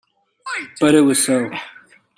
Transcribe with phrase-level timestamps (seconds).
[0.79, 1.51] But it was so.